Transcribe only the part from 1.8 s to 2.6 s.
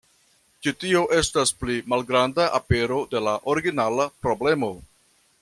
malgranda